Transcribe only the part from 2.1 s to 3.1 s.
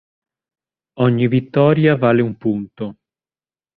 un punto.